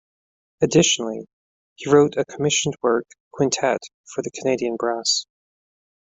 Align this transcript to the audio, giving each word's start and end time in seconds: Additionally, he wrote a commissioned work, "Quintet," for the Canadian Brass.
Additionally, 0.61 1.27
he 1.75 1.87
wrote 1.91 2.17
a 2.17 2.25
commissioned 2.25 2.73
work, 2.81 3.05
"Quintet," 3.29 3.83
for 4.11 4.23
the 4.23 4.31
Canadian 4.31 4.75
Brass. 4.75 5.27